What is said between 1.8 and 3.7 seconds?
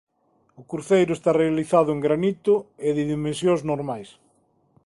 en granito e de dimensións